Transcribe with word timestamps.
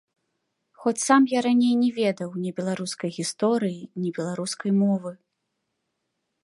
Хоць 0.83 1.03
сам 1.07 1.21
я 1.37 1.43
раней 1.47 1.73
не 1.83 1.91
ведаў 1.99 2.29
ні 2.45 2.53
беларускай 2.61 3.11
гісторыі, 3.19 3.81
ні 4.05 4.09
беларускай 4.21 4.71
мовы. 4.81 5.11